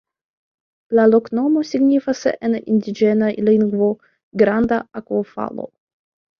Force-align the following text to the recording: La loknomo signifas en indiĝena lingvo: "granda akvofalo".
La 0.99 1.03
loknomo 1.09 1.63
signifas 1.73 2.23
en 2.49 2.57
indiĝena 2.61 3.31
lingvo: 3.53 3.93
"granda 4.45 4.83
akvofalo". 5.03 5.71